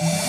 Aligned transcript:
Yeah. 0.00 0.23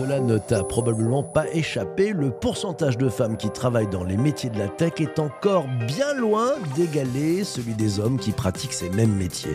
Cela 0.00 0.18
ne 0.18 0.38
t'a 0.38 0.64
probablement 0.64 1.22
pas 1.22 1.44
échappé, 1.52 2.14
le 2.14 2.30
pourcentage 2.30 2.96
de 2.96 3.10
femmes 3.10 3.36
qui 3.36 3.50
travaillent 3.50 3.90
dans 3.90 4.02
les 4.02 4.16
métiers 4.16 4.48
de 4.48 4.58
la 4.58 4.68
tech 4.68 4.94
est 4.98 5.18
encore 5.18 5.66
bien 5.86 6.14
loin 6.14 6.52
d'égaler 6.74 7.44
celui 7.44 7.74
des 7.74 8.00
hommes 8.00 8.18
qui 8.18 8.32
pratiquent 8.32 8.72
ces 8.72 8.88
mêmes 8.88 9.14
métiers. 9.14 9.52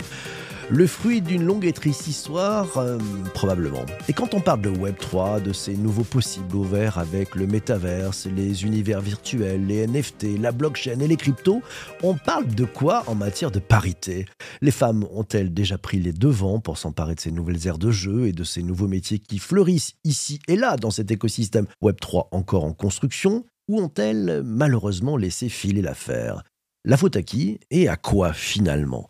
Le 0.72 0.88
fruit 0.88 1.22
d'une 1.22 1.44
longue 1.44 1.66
et 1.66 1.74
triste 1.74 2.08
histoire, 2.08 2.80
euh, 2.80 2.98
probablement. 3.36 3.86
Et 4.10 4.14
quand 4.14 4.34
on 4.34 4.42
parle 4.42 4.62
de 4.62 4.72
Web3, 4.72 5.40
de 5.40 5.54
ces 5.54 5.78
nouveaux 5.78 6.04
possibles 6.04 6.56
ouverts 6.56 6.98
avec 6.98 7.36
le 7.36 7.46
métaverse, 7.46 8.26
les 8.26 8.64
univers 8.64 9.00
virtuels, 9.00 9.68
les 9.68 9.86
NFT, 9.86 10.40
la 10.40 10.52
blockchain 10.52 11.00
et 11.02 11.08
les 11.08 11.18
cryptos, 11.18 11.62
on 12.02 12.16
parle 12.16 12.48
de 12.48 12.66
quoi 12.66 13.04
en 13.06 13.14
matière 13.14 13.52
de 13.52 13.60
parité? 13.60 14.26
Les 14.62 14.72
femmes 14.72 15.06
ont-elles 15.12 15.54
déjà 15.54 15.78
pris 15.78 16.00
les 16.00 16.14
devants 16.14 16.60
pour 16.60 16.80
s'emparer 16.80 17.14
de 17.14 17.20
ces 17.20 17.32
nouvelles 17.32 17.68
aires 17.68 17.78
de 17.78 17.92
jeu 17.92 18.26
et 18.26 18.34
de 18.34 18.44
ces 18.44 18.64
nouveaux 18.64 18.88
métiers 18.88 19.20
qui 19.20 19.38
fleurissent 19.38 19.94
ici 20.04 20.40
et 20.48 20.56
là 20.56 20.78
dans 20.78 20.92
cet 20.92 21.12
écosystème 21.12 21.68
Web3 21.84 22.30
encore 22.32 22.64
en 22.64 22.74
construction? 22.74 23.46
Ou 23.68 23.82
ont-elles 23.82 24.42
malheureusement 24.44 25.16
laissé 25.16 25.48
filer 25.48 25.84
l'affaire? 25.84 26.42
La 26.86 26.98
faute 26.98 27.18
à 27.18 27.22
qui 27.22 27.60
et 27.70 27.88
à 27.88 27.98
quoi 27.98 28.34
finalement? 28.34 29.10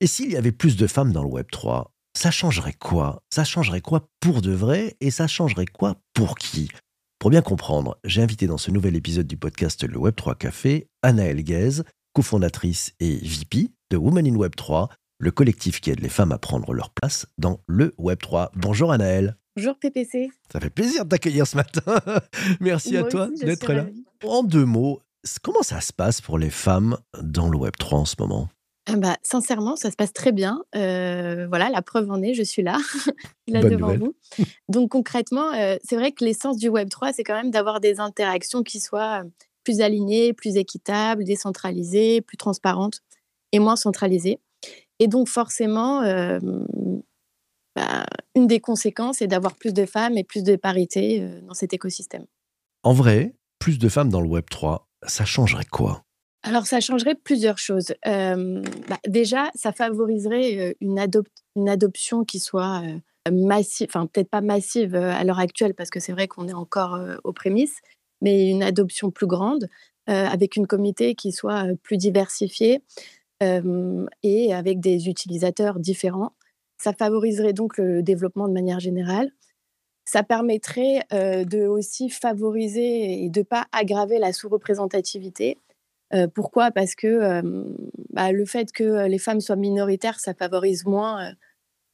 Et 0.00 0.06
s'il 0.06 0.30
y 0.32 0.36
avait 0.36 0.52
plus 0.52 0.76
de 0.76 0.86
femmes 0.86 1.12
dans 1.12 1.22
le 1.22 1.28
Web 1.28 1.46
3, 1.52 1.92
ça 2.16 2.30
changerait 2.30 2.72
quoi? 2.72 3.22
Ça 3.32 3.44
changerait 3.44 3.82
quoi 3.82 4.08
pour 4.20 4.40
de 4.40 4.50
vrai 4.50 4.96
et 5.00 5.10
ça 5.10 5.26
changerait 5.26 5.66
quoi 5.66 5.96
pour 6.14 6.36
qui? 6.36 6.70
Pour 7.18 7.30
bien 7.30 7.42
comprendre, 7.42 7.98
j'ai 8.04 8.22
invité 8.22 8.46
dans 8.46 8.56
ce 8.56 8.70
nouvel 8.70 8.96
épisode 8.96 9.26
du 9.26 9.36
podcast 9.36 9.86
Le 9.86 9.98
Web 9.98 10.16
3 10.16 10.36
Café 10.36 10.88
Anaëlle 11.02 11.44
Guez, 11.44 11.82
cofondatrice 12.14 12.94
et 12.98 13.16
VP 13.16 13.68
de 13.90 13.98
Women 13.98 14.26
in 14.26 14.36
Web 14.36 14.56
3, 14.56 14.88
le 15.18 15.30
collectif 15.30 15.82
qui 15.82 15.90
aide 15.90 16.00
les 16.00 16.08
femmes 16.08 16.32
à 16.32 16.38
prendre 16.38 16.72
leur 16.72 16.90
place 16.90 17.26
dans 17.36 17.60
le 17.66 17.92
Web 17.98 18.20
3. 18.20 18.52
Bonjour 18.54 18.92
Anaëlle. 18.92 19.36
Bonjour 19.54 19.78
PPC. 19.78 20.30
Ça 20.50 20.60
fait 20.60 20.70
plaisir 20.70 21.04
de 21.04 21.10
t'accueillir 21.10 21.46
ce 21.46 21.56
matin. 21.56 21.82
Merci 22.60 22.96
à 22.96 23.02
toi 23.02 23.28
d'être 23.42 23.70
là. 23.70 23.86
En 24.24 24.42
deux 24.42 24.64
mots, 24.64 25.00
comment 25.42 25.62
ça 25.62 25.82
se 25.82 25.92
passe 25.92 26.22
pour 26.22 26.38
les 26.38 26.50
femmes 26.50 26.96
dans 27.20 27.50
le 27.50 27.58
Web 27.58 27.74
3 27.78 27.98
en 27.98 28.04
ce 28.06 28.16
moment? 28.18 28.48
Ah 28.86 28.96
bah, 28.96 29.16
sincèrement, 29.22 29.76
ça 29.76 29.90
se 29.90 29.96
passe 29.96 30.12
très 30.12 30.32
bien. 30.32 30.62
Euh, 30.74 31.46
voilà, 31.48 31.68
la 31.68 31.82
preuve 31.82 32.10
en 32.10 32.22
est, 32.22 32.34
je 32.34 32.42
suis 32.42 32.62
là, 32.62 32.78
là 33.48 33.62
devant 33.62 33.94
vous. 33.96 34.14
Donc 34.68 34.90
concrètement, 34.90 35.52
euh, 35.52 35.76
c'est 35.84 35.96
vrai 35.96 36.12
que 36.12 36.24
l'essence 36.24 36.56
du 36.56 36.68
Web 36.68 36.88
3, 36.88 37.12
c'est 37.12 37.24
quand 37.24 37.34
même 37.34 37.50
d'avoir 37.50 37.80
des 37.80 38.00
interactions 38.00 38.62
qui 38.62 38.80
soient 38.80 39.22
plus 39.64 39.80
alignées, 39.80 40.32
plus 40.32 40.56
équitables, 40.56 41.24
décentralisées, 41.24 42.22
plus 42.22 42.38
transparentes 42.38 43.00
et 43.52 43.58
moins 43.58 43.76
centralisées. 43.76 44.40
Et 44.98 45.08
donc 45.08 45.28
forcément, 45.28 46.02
euh, 46.02 46.38
bah, 47.76 48.06
une 48.34 48.46
des 48.46 48.60
conséquences 48.60 49.20
est 49.20 49.28
d'avoir 49.28 49.54
plus 49.56 49.74
de 49.74 49.84
femmes 49.84 50.16
et 50.16 50.24
plus 50.24 50.42
de 50.42 50.56
parité 50.56 51.26
dans 51.46 51.54
cet 51.54 51.74
écosystème. 51.74 52.24
En 52.82 52.94
vrai, 52.94 53.34
plus 53.58 53.78
de 53.78 53.88
femmes 53.88 54.08
dans 54.08 54.22
le 54.22 54.28
Web 54.28 54.46
3, 54.50 54.88
ça 55.06 55.24
changerait 55.24 55.66
quoi? 55.66 56.02
Alors, 56.42 56.66
ça 56.66 56.80
changerait 56.80 57.14
plusieurs 57.14 57.58
choses. 57.58 57.94
Bah, 58.04 58.98
déjà, 59.06 59.50
ça 59.54 59.72
favoriserait 59.72 60.76
une, 60.80 60.98
adoption 61.68 62.24
qui 62.24 62.40
soit 62.40 62.82
massive, 63.30 63.88
enfin 63.90 64.06
peut-être 64.06 64.30
pas 64.30 64.40
massive 64.40 64.94
à 64.94 65.22
l'heure 65.24 65.38
actuelle, 65.38 65.74
parce 65.74 65.90
que 65.90 66.00
c'est 66.00 66.12
vrai 66.12 66.28
qu'on 66.28 66.48
est 66.48 66.54
encore 66.54 66.98
aux 67.24 67.32
prémices, 67.32 67.80
mais 68.22 68.48
une 68.48 68.62
adoption 68.62 69.10
plus 69.10 69.26
grande, 69.26 69.68
avec 70.06 70.56
une 70.56 70.66
comité 70.66 71.14
qui 71.14 71.32
soit 71.32 71.66
plus 71.82 71.98
diversifiée 71.98 72.82
et 73.42 74.54
avec 74.54 74.80
des 74.80 75.08
utilisateurs 75.08 75.78
différents. 75.78 76.32
Ça 76.78 76.94
favoriserait 76.94 77.52
donc 77.52 77.76
le 77.76 78.02
développement 78.02 78.48
de 78.48 78.54
manière 78.54 78.80
générale. 78.80 79.30
Ça 80.06 80.22
permettrait 80.22 81.02
de 81.10 81.66
aussi 81.66 82.08
favoriser 82.08 83.24
et 83.24 83.28
de 83.28 83.40
ne 83.40 83.44
pas 83.44 83.66
aggraver 83.72 84.18
la 84.18 84.32
sous-représentativité 84.32 85.58
pourquoi? 86.34 86.70
Parce 86.70 86.94
que 86.94 87.42
bah, 88.10 88.32
le 88.32 88.44
fait 88.44 88.72
que 88.72 89.06
les 89.06 89.18
femmes 89.18 89.40
soient 89.40 89.56
minoritaires, 89.56 90.20
ça 90.20 90.34
favorise 90.34 90.84
moins 90.84 91.32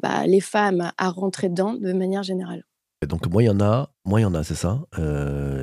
bah, 0.01 0.27
les 0.27 0.41
femmes 0.41 0.93
à 0.99 1.11
rentrer 1.11 1.49
dedans 1.49 1.75
de 1.75 1.93
manière 1.93 2.23
générale. 2.23 2.65
donc 3.07 3.27
moins 3.29 3.43
il 3.43 3.47
y 3.47 3.51
en 3.51 3.61
a, 3.61 3.91
moins 4.05 4.21
il 4.21 4.23
y 4.23 4.27
en 4.27 4.35
a, 4.35 4.43
c'est 4.43 4.55
ça? 4.55 4.81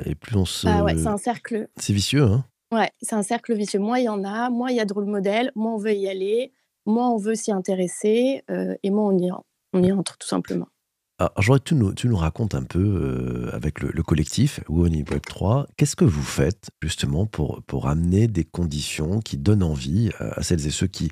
Et 0.04 0.14
plus 0.14 0.36
on 0.36 0.44
se... 0.44 0.66
Ah 0.66 0.84
ouais, 0.84 0.96
c'est 0.96 1.08
un 1.08 1.16
cercle. 1.16 1.68
C'est 1.76 1.92
vicieux, 1.92 2.24
hein? 2.24 2.44
Ouais, 2.72 2.90
c'est 3.02 3.14
un 3.14 3.22
cercle 3.22 3.54
vicieux. 3.54 3.78
Moins 3.78 3.98
il 3.98 4.04
y 4.04 4.08
en 4.08 4.24
a, 4.24 4.50
moins 4.50 4.70
il 4.70 4.76
y 4.76 4.80
a 4.80 4.84
de 4.84 4.92
rôle 4.92 5.06
modèle, 5.06 5.52
moins 5.54 5.74
on 5.74 5.78
veut 5.78 5.94
y 5.94 6.08
aller, 6.08 6.52
moins 6.86 7.10
on 7.10 7.18
veut 7.18 7.34
s'y 7.34 7.52
intéresser, 7.52 8.42
et 8.82 8.90
moins 8.90 9.12
on 9.12 9.18
y, 9.18 9.30
on 9.72 9.82
y 9.82 9.92
entre 9.92 10.18
tout 10.18 10.28
simplement. 10.28 10.68
Alors, 11.36 11.58
que 11.58 11.92
tu 11.94 12.08
nous, 12.08 12.16
racontes 12.16 12.54
un 12.54 12.62
peu 12.62 12.78
euh, 12.78 13.50
avec 13.54 13.80
le, 13.80 14.02
collectif 14.02 14.60
Women 14.68 15.04
Web 15.10 15.22
3, 15.26 15.66
qu'est-ce 15.76 15.96
que 15.96 16.04
vous 16.04 16.22
faites 16.22 16.70
justement 16.82 17.26
pour, 17.26 17.62
pour 17.66 17.88
amener 17.88 18.26
des 18.26 18.44
conditions 18.44 19.20
qui 19.20 19.38
donnent 19.38 19.62
envie 19.62 20.10
euh, 20.20 20.30
à 20.36 20.42
celles 20.42 20.66
et 20.66 20.70
ceux 20.70 20.86
qui 20.86 21.10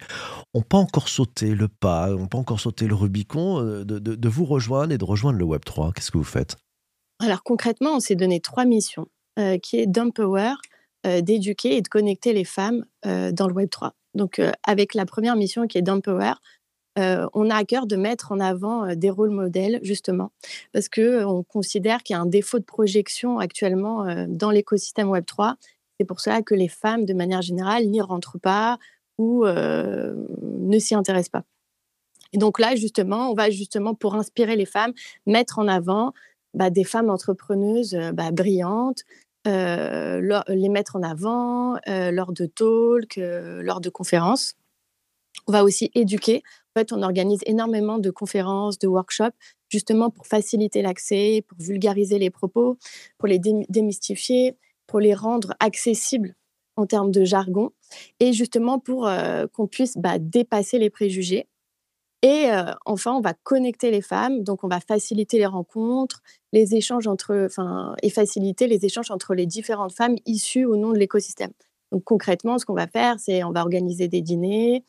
n'ont 0.54 0.62
pas 0.62 0.78
encore 0.78 1.08
sauté 1.08 1.54
le 1.54 1.68
pas, 1.68 2.10
n'ont 2.10 2.26
pas 2.26 2.38
encore 2.38 2.60
sauté 2.60 2.86
le 2.86 2.94
Rubicon, 2.94 3.60
euh, 3.60 3.84
de, 3.84 3.98
de, 3.98 4.28
vous 4.28 4.44
rejoindre 4.44 4.92
et 4.92 4.98
de 4.98 5.04
rejoindre 5.04 5.38
le 5.38 5.44
Web 5.44 5.64
3 5.64 5.92
Qu'est-ce 5.92 6.10
que 6.10 6.18
vous 6.18 6.24
faites? 6.24 6.56
Alors 7.20 7.42
concrètement, 7.42 7.96
on 7.96 8.00
s'est 8.00 8.16
donné 8.16 8.40
trois 8.40 8.64
missions, 8.64 9.06
qui 9.62 9.76
est 9.76 9.86
d'empower, 9.86 10.54
d'éduquer 11.04 11.76
et 11.76 11.82
de 11.82 11.88
connecter 11.88 12.32
les 12.32 12.44
femmes 12.44 12.84
dans 13.04 13.46
le 13.46 13.52
Web 13.52 13.70
3. 13.70 13.94
Donc 14.14 14.40
avec 14.64 14.94
la 14.94 15.06
première 15.06 15.36
mission 15.36 15.68
qui 15.68 15.78
est 15.78 15.82
d'empower, 15.82 16.32
on 16.96 17.50
a 17.50 17.54
à 17.54 17.64
cœur 17.64 17.86
de 17.86 17.96
mettre 17.96 18.32
en 18.32 18.40
avant 18.40 18.94
des 18.94 19.10
rôles 19.10 19.30
modèles, 19.30 19.80
justement, 19.82 20.32
parce 20.72 20.88
qu'on 20.88 21.42
considère 21.42 22.02
qu'il 22.02 22.14
y 22.14 22.16
a 22.16 22.20
un 22.20 22.26
défaut 22.26 22.58
de 22.58 22.64
projection 22.64 23.38
actuellement 23.38 24.26
dans 24.28 24.50
l'écosystème 24.50 25.08
Web3. 25.08 25.54
C'est 25.98 26.06
pour 26.06 26.20
cela 26.20 26.42
que 26.42 26.54
les 26.54 26.68
femmes, 26.68 27.04
de 27.04 27.14
manière 27.14 27.42
générale, 27.42 27.86
n'y 27.86 28.00
rentrent 28.00 28.38
pas 28.38 28.78
ou 29.18 29.44
ne 29.46 30.78
s'y 30.78 30.94
intéressent 30.94 31.30
pas. 31.30 31.44
Et 32.32 32.38
donc 32.38 32.58
là, 32.58 32.74
justement, 32.76 33.30
on 33.30 33.34
va 33.34 33.50
justement, 33.50 33.94
pour 33.94 34.14
inspirer 34.14 34.56
les 34.56 34.66
femmes, 34.66 34.92
mettre 35.26 35.58
en 35.58 35.68
avant 35.68 36.12
bah, 36.54 36.70
des 36.70 36.84
femmes 36.84 37.10
entrepreneuses 37.10 37.96
bah, 38.14 38.30
brillantes, 38.30 39.02
les 39.44 40.68
mettre 40.70 40.96
en 40.96 41.02
avant 41.02 41.78
lors 41.86 42.32
de 42.32 42.46
talks, 42.46 43.18
lors 43.18 43.80
de 43.80 43.90
conférences. 43.90 44.54
On 45.46 45.52
va 45.52 45.64
aussi 45.64 45.90
éduquer 45.94 46.42
en 46.74 46.80
fait, 46.80 46.92
on 46.92 47.02
organise 47.02 47.40
énormément 47.44 47.98
de 47.98 48.10
conférences, 48.10 48.78
de 48.78 48.88
workshops, 48.88 49.36
justement 49.68 50.10
pour 50.10 50.26
faciliter 50.26 50.80
l'accès, 50.80 51.44
pour 51.46 51.58
vulgariser 51.58 52.18
les 52.18 52.30
propos, 52.30 52.78
pour 53.18 53.28
les 53.28 53.38
démystifier, 53.68 54.56
pour 54.86 55.00
les 55.00 55.14
rendre 55.14 55.54
accessibles 55.60 56.34
en 56.76 56.86
termes 56.86 57.10
de 57.10 57.24
jargon, 57.24 57.70
et 58.20 58.32
justement 58.32 58.78
pour 58.78 59.06
euh, 59.06 59.46
qu'on 59.46 59.66
puisse 59.66 59.98
bah, 59.98 60.18
dépasser 60.18 60.78
les 60.78 60.88
préjugés. 60.88 61.46
Et 62.22 62.46
euh, 62.50 62.72
enfin, 62.86 63.12
on 63.12 63.20
va 63.20 63.34
connecter 63.34 63.90
les 63.90 64.00
femmes, 64.00 64.42
donc 64.42 64.64
on 64.64 64.68
va 64.68 64.80
faciliter 64.80 65.38
les 65.38 65.46
rencontres, 65.46 66.22
les 66.52 66.74
échanges 66.74 67.06
entre, 67.06 67.46
enfin, 67.46 67.94
et 68.02 68.08
faciliter 68.08 68.68
les 68.68 68.86
échanges 68.86 69.10
entre 69.10 69.34
les 69.34 69.44
différentes 69.44 69.92
femmes 69.92 70.16
issues 70.24 70.64
au 70.64 70.76
nom 70.76 70.92
de 70.92 70.98
l'écosystème. 70.98 71.52
Donc 71.90 72.04
concrètement, 72.04 72.58
ce 72.58 72.64
qu'on 72.64 72.74
va 72.74 72.86
faire, 72.86 73.20
c'est 73.20 73.44
on 73.44 73.50
va 73.50 73.60
organiser 73.60 74.08
des 74.08 74.22
dîners, 74.22 74.84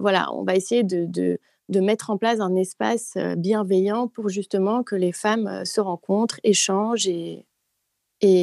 voilà, 0.00 0.32
on 0.32 0.44
va 0.44 0.54
essayer 0.54 0.82
de, 0.82 1.38
mettre 1.68 2.10
en 2.10 2.18
place 2.18 2.40
un 2.40 2.54
espace 2.56 3.14
euh, 3.16 3.36
bienveillant 3.36 4.08
pour 4.08 4.28
justement 4.28 4.82
que 4.82 4.94
les 4.94 5.12
femmes 5.12 5.46
euh, 5.46 5.64
se 5.64 5.80
rencontrent, 5.80 6.40
échangent 6.44 7.08
et, 7.08 7.46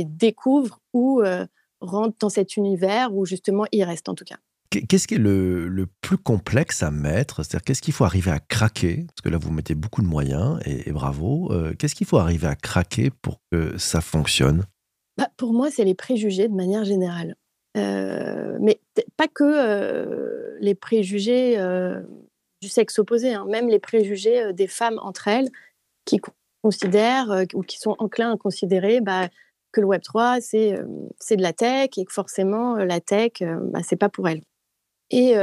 découvrent 0.06 0.80
ou 0.94 1.24
rentrent 1.80 2.18
dans 2.20 2.30
cet 2.30 2.56
univers 2.56 3.16
où 3.16 3.26
justement 3.26 3.66
ils 3.72 3.84
restent 3.84 4.10
en 4.10 4.14
tout 4.14 4.26
cas. 4.26 4.38
Qu'est-ce 4.70 5.08
qui 5.08 5.16
est 5.16 5.18
le, 5.18 5.88
plus 6.02 6.20
complexe 6.20 6.84
à 6.84 6.92
mettre? 6.92 7.38
C'est-à-dire, 7.38 7.64
qu'est-ce 7.64 7.82
qu'il 7.82 7.94
faut 7.94 8.04
arriver 8.04 8.30
à 8.30 8.40
craquer? 8.40 9.06
Parce 9.08 9.22
que 9.24 9.30
là, 9.30 9.40
vous 9.40 9.50
mettez 9.52 9.74
beaucoup 9.74 10.04
de 10.04 10.08
moyens 10.08 10.60
et, 10.66 10.92
bravo. 10.92 11.52
qu'est-ce 11.80 11.96
qu'il 11.96 12.06
faut 12.06 12.20
arriver 12.20 12.46
à 12.46 12.56
craquer 12.56 13.10
pour 13.10 13.40
que 13.52 13.76
ça 13.80 14.02
fonctionne? 14.02 14.66
Bah, 15.18 15.30
Pour 15.36 15.52
moi, 15.52 15.72
c'est 15.72 15.84
les 15.84 15.96
préjugés 15.96 16.48
de 16.48 16.54
manière 16.54 16.86
générale. 16.86 17.36
Mais 17.76 18.80
pas 19.18 19.28
que 19.28 20.58
les 20.60 20.76
préjugés 20.76 21.58
du 22.62 22.70
sexe 22.70 23.00
opposé, 23.00 23.34
hein. 23.34 23.46
même 23.50 23.70
les 23.70 23.80
préjugés 23.80 24.54
des 24.54 24.68
femmes 24.68 25.00
entre 25.02 25.28
elles 25.28 25.50
qui 26.06 26.20
considèrent 26.64 27.46
ou 27.54 27.62
qui 27.62 27.80
sont 27.80 27.96
enclins 28.00 28.34
à 28.34 28.38
considérer 28.38 29.02
bah, 29.02 29.30
que 29.72 29.82
le 29.82 29.88
Web 29.88 30.02
3 30.02 30.42
c'est 30.42 30.80
c'est 31.20 31.38
de 31.38 31.42
la 31.42 31.54
tech 31.54 31.90
et 31.98 32.06
que 32.06 32.14
forcément 32.14 32.76
la 32.76 33.00
tech 33.00 33.42
bah, 33.42 33.80
c'est 33.84 33.96
pas 33.96 34.10
pour 34.10 34.28
elles. 34.28 34.42
Et, 35.10 35.34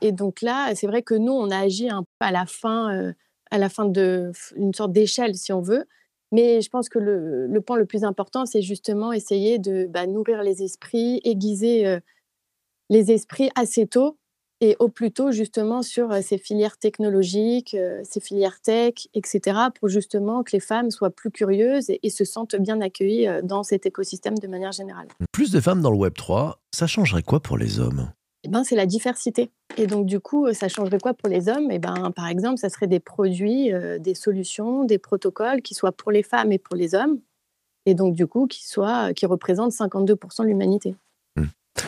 et 0.00 0.12
donc 0.12 0.42
là, 0.42 0.74
c'est 0.74 0.86
vrai 0.86 1.02
que 1.02 1.14
nous 1.14 1.32
on 1.32 1.50
a 1.50 1.58
agi 1.58 1.88
un 1.88 2.02
peu 2.02 2.26
à 2.26 2.32
la 2.32 2.46
fin 2.46 3.12
à 3.50 3.58
la 3.58 3.68
fin 3.68 3.86
de 3.86 4.32
sorte 4.74 4.92
d'échelle 4.92 5.34
si 5.34 5.52
on 5.52 5.60
veut. 5.60 5.86
Mais 6.32 6.60
je 6.60 6.68
pense 6.70 6.88
que 6.88 6.98
le, 6.98 7.60
point 7.60 7.76
le 7.76 7.86
plus 7.86 8.04
important, 8.04 8.46
c'est 8.46 8.62
justement 8.62 9.12
essayer 9.12 9.58
de 9.58 9.86
bah, 9.86 10.06
nourrir 10.06 10.42
les 10.42 10.62
esprits, 10.62 11.20
aiguiser 11.24 12.00
les 12.90 13.12
esprits 13.12 13.50
assez 13.54 13.86
tôt 13.86 14.18
et 14.60 14.74
au 14.78 14.88
plus 14.88 15.12
tôt 15.12 15.32
justement 15.32 15.82
sur 15.82 16.12
ces 16.22 16.38
filières 16.38 16.78
technologiques, 16.78 17.76
ces 18.04 18.20
filières 18.20 18.60
tech, 18.60 18.94
etc., 19.14 19.58
pour 19.78 19.88
justement 19.88 20.42
que 20.42 20.52
les 20.52 20.60
femmes 20.60 20.90
soient 20.90 21.10
plus 21.10 21.30
curieuses 21.30 21.90
et, 21.90 22.10
se 22.10 22.24
sentent 22.24 22.56
bien 22.56 22.80
accueillies 22.80 23.28
dans 23.42 23.62
cet 23.62 23.86
écosystème 23.86 24.38
de 24.38 24.48
manière 24.48 24.72
générale. 24.72 25.08
Plus 25.32 25.52
de 25.52 25.60
femmes 25.60 25.82
dans 25.82 25.90
le 25.90 25.98
Web 25.98 26.14
3, 26.14 26.58
ça 26.74 26.86
changerait 26.86 27.22
quoi 27.22 27.40
pour 27.40 27.58
les 27.58 27.78
hommes? 27.78 28.10
Eh 28.46 28.48
ben, 28.48 28.64
c'est 28.64 28.76
la 28.76 28.86
diversité. 28.86 29.50
Et 29.76 29.86
donc, 29.86 30.06
du 30.06 30.20
coup, 30.20 30.52
ça 30.52 30.68
changerait 30.68 30.98
quoi 30.98 31.14
pour 31.14 31.28
les 31.28 31.48
hommes? 31.48 31.70
Eh 31.70 31.78
ben, 31.78 32.12
Par 32.12 32.28
exemple, 32.28 32.58
ça 32.58 32.68
serait 32.68 32.86
des 32.86 33.00
produits, 33.00 33.72
des 34.00 34.14
solutions, 34.14 34.84
des 34.84 34.98
protocoles 34.98 35.62
qui 35.62 35.74
soient 35.74 35.92
pour 35.92 36.12
les 36.12 36.22
femmes 36.22 36.52
et 36.52 36.58
pour 36.58 36.76
les 36.76 36.94
hommes. 36.94 37.20
Et 37.86 37.94
donc, 37.94 38.14
du 38.14 38.26
coup, 38.26 38.46
qui, 38.46 38.66
soient, 38.66 39.12
qui 39.14 39.26
représentent 39.26 39.72
52% 39.72 40.42
de 40.42 40.46
l'humanité. 40.46 40.96
Mmh. 41.36 41.44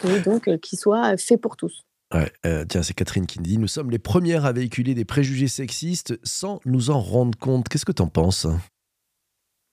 Et 0.08 0.20
donc, 0.20 0.58
qui 0.60 0.76
soient 0.76 1.16
faits 1.16 1.40
pour 1.40 1.56
tous. 1.56 1.84
Ouais, 2.14 2.32
euh, 2.46 2.64
tiens, 2.66 2.82
c'est 2.82 2.94
Catherine 2.94 3.26
qui 3.26 3.38
dit 3.38 3.58
Nous 3.58 3.66
sommes 3.66 3.90
les 3.90 3.98
premières 3.98 4.46
à 4.46 4.52
véhiculer 4.52 4.94
des 4.94 5.04
préjugés 5.04 5.48
sexistes 5.48 6.18
sans 6.22 6.60
nous 6.64 6.90
en 6.90 7.00
rendre 7.00 7.36
compte. 7.38 7.68
Qu'est-ce 7.68 7.84
que 7.84 7.92
tu 7.92 8.02
en 8.02 8.08
penses? 8.08 8.46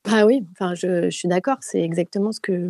Ah 0.08 0.26
oui, 0.26 0.46
enfin, 0.52 0.76
je, 0.76 1.10
suis 1.10 1.30
d'accord. 1.30 1.58
C'est 1.62 1.82
exactement 1.82 2.32
ce 2.32 2.42
que, 2.42 2.70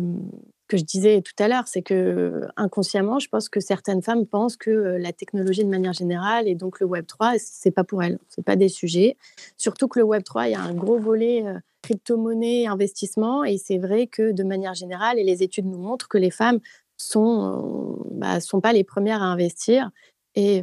que 0.66 0.76
je 0.76 0.84
disais 0.84 1.22
tout 1.22 1.34
à 1.38 1.48
l'heure. 1.48 1.66
C'est 1.66 1.82
que 1.82 2.42
inconsciemment, 2.56 3.18
je 3.18 3.28
pense 3.28 3.48
que 3.48 3.60
certaines 3.60 4.02
femmes 4.02 4.26
pensent 4.26 4.56
que 4.56 4.70
euh, 4.70 4.98
la 4.98 5.12
technologie 5.12 5.64
de 5.64 5.70
manière 5.70 5.92
générale 5.92 6.48
et 6.48 6.54
donc 6.54 6.80
le 6.80 6.86
Web 6.86 7.06
3, 7.06 7.34
c'est 7.38 7.70
pas 7.70 7.84
pour 7.84 8.02
elles. 8.02 8.18
C'est 8.28 8.44
pas 8.44 8.56
des 8.56 8.68
sujets. 8.68 9.16
Surtout 9.56 9.88
que 9.88 9.98
le 9.98 10.04
Web 10.04 10.22
3, 10.22 10.48
il 10.48 10.52
y 10.52 10.54
a 10.54 10.62
un 10.62 10.74
gros 10.74 10.98
volet 10.98 11.44
euh, 11.46 11.58
crypto-monnaie, 11.82 12.66
investissement. 12.66 13.44
Et 13.44 13.58
c'est 13.58 13.78
vrai 13.78 14.06
que 14.06 14.32
de 14.32 14.42
manière 14.44 14.74
générale, 14.74 15.18
et 15.18 15.24
les 15.24 15.42
études 15.42 15.66
nous 15.66 15.78
montrent 15.78 16.08
que 16.08 16.18
les 16.18 16.30
femmes 16.30 16.60
sont, 16.96 17.98
bah, 18.10 18.40
sont 18.40 18.60
pas 18.60 18.72
les 18.72 18.84
premières 18.84 19.22
à 19.22 19.26
investir. 19.26 19.90
Et, 20.34 20.62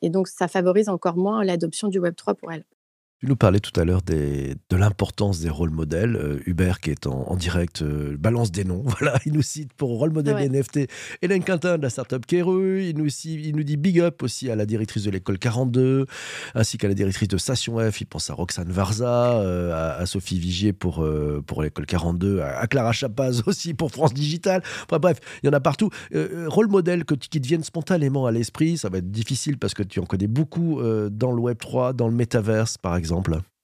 et, 0.00 0.08
donc, 0.08 0.28
ça 0.28 0.48
favorise 0.48 0.88
encore 0.88 1.16
moins 1.16 1.44
l'adoption 1.44 1.88
du 1.88 2.00
Web3 2.00 2.34
pour 2.34 2.52
elles. 2.52 2.64
Tu 3.20 3.26
nous 3.26 3.36
parlais 3.36 3.60
tout 3.60 3.78
à 3.78 3.84
l'heure 3.84 4.00
de 4.00 4.56
l'importance 4.74 5.40
des 5.40 5.50
rôles 5.50 5.68
modèles. 5.68 6.16
Euh, 6.16 6.40
Hubert, 6.46 6.80
qui 6.80 6.88
est 6.88 7.06
en, 7.06 7.36
direct, 7.36 7.82
euh, 7.82 8.16
balance 8.18 8.50
des 8.50 8.64
noms. 8.64 8.82
Voilà, 8.98 9.18
il 9.26 9.34
nous 9.34 9.42
cite 9.42 9.74
pour 9.74 9.90
rôle 9.98 10.10
modèle 10.10 10.50
NFT 10.50 10.88
Hélène 11.20 11.44
Quintin 11.44 11.76
de 11.76 11.82
la 11.82 11.90
startup 11.90 12.24
Keru. 12.24 12.82
Il 12.82 12.96
nous, 12.96 13.08
il 13.26 13.54
nous 13.54 13.62
dit 13.62 13.76
big 13.76 14.00
up 14.00 14.22
aussi 14.22 14.50
à 14.50 14.56
la 14.56 14.64
directrice 14.64 15.02
de 15.02 15.10
l'école 15.10 15.38
42, 15.38 16.06
ainsi 16.54 16.78
qu'à 16.78 16.88
la 16.88 16.94
directrice 16.94 17.28
de 17.28 17.36
Station 17.36 17.78
F. 17.78 18.00
Il 18.00 18.06
pense 18.06 18.30
à 18.30 18.34
Roxane 18.34 18.70
Varza, 18.70 19.38
euh, 19.40 20.00
à, 20.00 20.06
Sophie 20.06 20.38
Vigier 20.38 20.72
pour, 20.72 21.06
pour 21.46 21.62
l'école 21.62 21.84
42, 21.84 22.40
à, 22.40 22.66
Clara 22.68 22.92
Chapaz 22.92 23.42
aussi 23.46 23.74
pour 23.74 23.90
France 23.90 24.14
Digital. 24.14 24.62
bref, 24.88 25.20
il 25.42 25.46
y 25.46 25.50
en 25.50 25.52
a 25.52 25.60
partout. 25.60 25.90
rôle 26.46 26.68
modèle 26.68 27.04
qui 27.04 27.38
te 27.38 27.46
viennent 27.46 27.64
spontanément 27.64 28.24
à 28.24 28.32
l'esprit. 28.32 28.78
Ça 28.78 28.88
va 28.88 28.96
être 28.96 29.10
difficile 29.10 29.58
parce 29.58 29.74
que 29.74 29.82
tu 29.82 30.00
en 30.00 30.06
connais 30.06 30.26
beaucoup 30.26 30.80
dans 31.10 31.32
le 31.32 31.38
Web 31.38 31.58
3, 31.58 31.92
dans 31.92 32.08
le 32.08 32.14
métaverse, 32.14 32.78
par 32.78 32.96
exemple. 32.96 33.09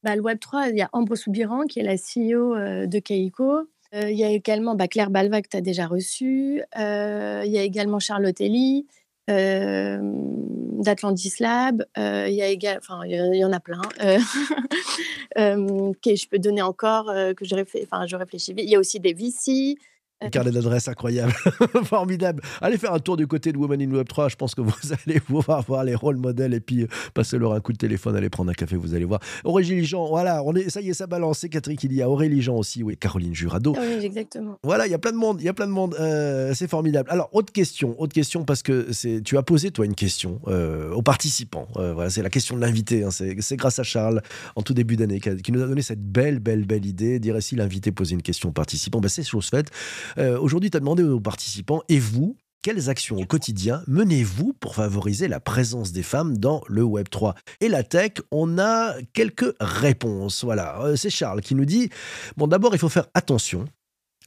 Bah, 0.02 0.14
le 0.14 0.22
Web3, 0.22 0.70
il 0.70 0.76
y 0.76 0.82
a 0.82 0.90
Ambre 0.92 1.16
Soubiran, 1.16 1.64
qui 1.64 1.80
est 1.80 1.82
la 1.82 1.96
CEO 1.96 2.54
euh, 2.54 2.86
de 2.86 2.98
Keiko. 2.98 3.68
Euh, 3.94 4.10
il 4.10 4.16
y 4.16 4.24
a 4.24 4.30
également 4.30 4.74
bah, 4.74 4.88
Claire 4.88 5.10
Balva, 5.10 5.42
que 5.42 5.48
tu 5.48 5.56
as 5.56 5.60
déjà 5.60 5.86
reçue. 5.86 6.62
Euh, 6.78 7.42
il 7.44 7.52
y 7.52 7.58
a 7.58 7.62
également 7.62 7.98
Charlotte 7.98 8.40
Ellie 8.40 8.86
d'Atlantis 9.28 11.32
Lab. 11.40 11.84
il 11.96 12.30
y 12.30 12.38
il 12.38 13.34
y 13.34 13.44
en 13.44 13.52
a 13.52 13.58
plein. 13.58 13.82
que 15.34 16.14
je 16.14 16.28
peux 16.28 16.38
donner 16.38 16.62
encore, 16.62 17.06
que 17.06 17.44
je, 17.44 17.56
je 17.56 18.16
réfléchis. 18.16 18.54
Il 18.56 18.70
y 18.70 18.76
a 18.76 18.78
aussi 18.78 19.00
des 19.00 19.12
VC. 19.12 19.76
Un 20.22 20.30
carnet 20.30 20.50
d'adresse 20.50 20.88
incroyable, 20.88 21.34
formidable. 21.84 22.42
Allez 22.62 22.78
faire 22.78 22.94
un 22.94 22.98
tour 23.00 23.18
du 23.18 23.26
côté 23.26 23.52
de 23.52 23.58
Woman 23.58 23.82
in 23.82 23.90
Web 23.90 24.08
3. 24.08 24.30
Je 24.30 24.36
pense 24.36 24.54
que 24.54 24.62
vous 24.62 24.72
allez 25.06 25.20
pouvoir 25.20 25.62
voir 25.62 25.84
les 25.84 25.94
rôles 25.94 26.16
modèles 26.16 26.54
et 26.54 26.60
puis 26.60 26.84
euh, 26.84 26.86
passer 27.12 27.36
leur 27.36 27.52
un 27.52 27.60
coup 27.60 27.74
de 27.74 27.76
téléphone, 27.76 28.16
allez 28.16 28.30
prendre 28.30 28.50
un 28.50 28.54
café, 28.54 28.76
vous 28.76 28.94
allez 28.94 29.04
voir. 29.04 29.20
Aurélie 29.44 29.84
Jean, 29.84 30.06
voilà, 30.06 30.42
on 30.42 30.54
est, 30.54 30.70
ça 30.70 30.80
y 30.80 30.88
est, 30.88 30.94
ça 30.94 31.06
balance. 31.06 31.40
C'est 31.40 31.50
Catherine 31.50 31.76
qui 31.76 31.88
dit 31.88 32.00
à 32.00 32.08
Aurélie 32.08 32.40
Jean 32.40 32.56
aussi, 32.56 32.82
oui, 32.82 32.96
Caroline 32.96 33.34
Jurado. 33.34 33.74
Ah 33.76 33.82
oui, 33.82 34.06
exactement. 34.06 34.58
Voilà, 34.62 34.86
il 34.86 34.90
y 34.90 34.94
a 34.94 34.98
plein 34.98 35.12
de 35.12 35.18
monde, 35.18 35.38
il 35.42 35.44
y 35.44 35.50
a 35.50 35.52
plein 35.52 35.66
de 35.66 35.72
monde. 35.72 35.94
Euh, 36.00 36.54
c'est 36.54 36.68
formidable. 36.68 37.10
Alors, 37.10 37.28
autre 37.32 37.52
question, 37.52 37.94
autre 38.00 38.14
question 38.14 38.46
parce 38.46 38.62
que 38.62 38.92
c'est, 38.92 39.20
tu 39.22 39.36
as 39.36 39.42
posé 39.42 39.70
toi 39.70 39.84
une 39.84 39.94
question 39.94 40.40
euh, 40.48 40.92
aux 40.92 41.02
participants. 41.02 41.68
voilà, 41.74 42.08
c'est 42.08 42.22
la 42.22 42.30
question 42.30 42.56
de 42.56 42.62
l'invité. 42.62 43.04
Hein. 43.04 43.10
c'est, 43.10 43.56
grâce 43.56 43.78
à 43.78 43.82
Charles 43.82 44.22
en 44.54 44.62
tout 44.62 44.72
début 44.72 44.96
d'année 44.96 45.20
qui, 45.20 45.52
nous 45.52 45.62
a 45.62 45.66
donné 45.66 45.82
cette 45.82 46.02
belle, 46.02 46.38
belle, 46.38 46.64
belle 46.64 46.86
idée. 46.86 47.18
Dire 47.18 47.36
si 47.42 47.54
l'invité 47.54 47.92
posait 47.92 48.14
une 48.14 48.22
question 48.22 48.48
aux 48.48 48.52
participants, 48.52 49.00
ben, 49.00 49.08
c'est 49.08 49.22
chose 49.22 49.48
faite. 49.50 49.70
Euh, 50.18 50.38
aujourd'hui, 50.38 50.70
tu 50.70 50.76
as 50.76 50.80
demandé 50.80 51.02
aux 51.02 51.20
participants, 51.20 51.82
et 51.88 51.98
vous, 51.98 52.36
quelles 52.62 52.90
actions 52.90 53.16
au 53.16 53.24
quotidien 53.24 53.82
menez-vous 53.86 54.52
pour 54.54 54.74
favoriser 54.74 55.28
la 55.28 55.38
présence 55.38 55.92
des 55.92 56.02
femmes 56.02 56.36
dans 56.38 56.62
le 56.66 56.82
Web 56.82 57.08
3 57.08 57.36
Et 57.60 57.68
la 57.68 57.84
tech, 57.84 58.14
on 58.32 58.58
a 58.58 58.94
quelques 59.12 59.54
réponses. 59.60 60.42
Voilà, 60.42 60.80
euh, 60.82 60.96
c'est 60.96 61.10
Charles 61.10 61.42
qui 61.42 61.54
nous 61.54 61.64
dit, 61.64 61.90
bon 62.36 62.48
d'abord 62.48 62.74
il 62.74 62.78
faut 62.78 62.88
faire 62.88 63.06
attention 63.14 63.66